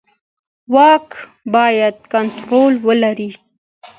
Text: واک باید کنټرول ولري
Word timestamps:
واک 0.73 1.07
باید 1.53 1.95
کنټرول 2.13 2.73
ولري 2.87 3.29